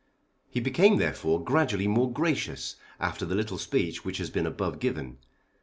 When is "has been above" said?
4.17-4.79